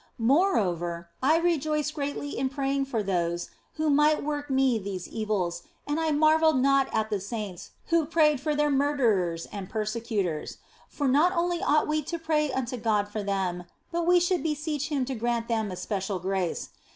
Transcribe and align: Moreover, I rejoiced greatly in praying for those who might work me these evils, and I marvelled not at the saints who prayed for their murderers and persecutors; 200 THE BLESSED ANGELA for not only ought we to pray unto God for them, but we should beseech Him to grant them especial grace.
Moreover, 0.17 1.09
I 1.21 1.37
rejoiced 1.37 1.93
greatly 1.93 2.35
in 2.35 2.49
praying 2.49 2.85
for 2.85 3.03
those 3.03 3.51
who 3.73 3.91
might 3.91 4.23
work 4.23 4.49
me 4.49 4.79
these 4.79 5.07
evils, 5.07 5.61
and 5.85 5.99
I 5.99 6.09
marvelled 6.09 6.57
not 6.57 6.89
at 6.91 7.11
the 7.11 7.19
saints 7.19 7.69
who 7.89 8.07
prayed 8.07 8.41
for 8.41 8.55
their 8.55 8.71
murderers 8.71 9.45
and 9.51 9.69
persecutors; 9.69 10.57
200 10.57 10.57
THE 10.57 10.57
BLESSED 10.57 11.07
ANGELA 11.07 11.07
for 11.07 11.07
not 11.07 11.37
only 11.39 11.61
ought 11.61 11.87
we 11.87 12.01
to 12.01 12.17
pray 12.17 12.51
unto 12.51 12.77
God 12.77 13.09
for 13.09 13.21
them, 13.21 13.65
but 13.91 14.07
we 14.07 14.19
should 14.19 14.41
beseech 14.41 14.87
Him 14.87 15.05
to 15.05 15.13
grant 15.13 15.47
them 15.47 15.71
especial 15.71 16.17
grace. 16.17 16.69